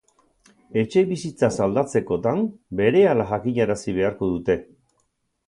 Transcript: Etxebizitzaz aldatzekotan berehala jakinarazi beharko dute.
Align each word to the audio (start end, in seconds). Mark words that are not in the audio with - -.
Etxebizitzaz 0.83 1.51
aldatzekotan 1.65 2.41
berehala 2.81 3.29
jakinarazi 3.35 3.95
beharko 4.01 4.33
dute. 4.35 4.59